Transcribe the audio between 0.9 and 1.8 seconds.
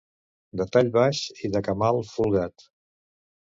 baix i de